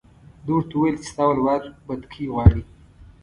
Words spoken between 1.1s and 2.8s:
ستا ولور بتکۍ غواړي.